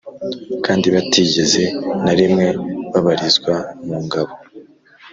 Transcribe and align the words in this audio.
kandi 0.65 0.87
batigeze 0.95 1.63
na 2.03 2.13
rimwe 2.19 2.45
babarizwa 2.91 3.55
mu 3.85 3.97
ngabo 4.05 4.33